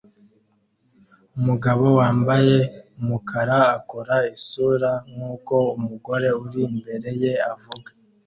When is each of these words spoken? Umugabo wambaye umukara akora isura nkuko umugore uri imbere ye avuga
Umugabo 1.37 1.85
wambaye 1.99 2.57
umukara 2.99 3.57
akora 3.77 4.15
isura 4.35 4.91
nkuko 5.11 5.55
umugore 5.77 6.27
uri 6.43 6.61
imbere 6.69 7.09
ye 7.21 7.33
avuga 7.53 7.89